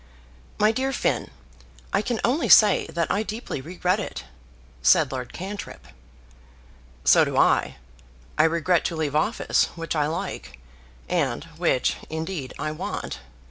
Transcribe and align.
"My 0.57 0.71
dear 0.71 0.91
Finn, 0.91 1.29
I 1.93 2.01
can 2.01 2.19
only 2.23 2.49
say 2.49 2.87
that 2.87 3.11
I 3.11 3.21
deeply 3.21 3.61
regret 3.61 3.99
it," 3.99 4.23
said 4.81 5.11
Lord 5.11 5.31
Cantrip. 5.31 5.85
"So 7.03 7.23
do 7.23 7.37
I. 7.37 7.75
I 8.35 8.45
regret 8.45 8.83
to 8.85 8.95
leave 8.95 9.15
office, 9.15 9.65
which 9.75 9.95
I 9.95 10.07
like, 10.07 10.57
and 11.07 11.43
which 11.55 11.97
indeed 12.09 12.51
I 12.57 12.71
want. 12.71 13.19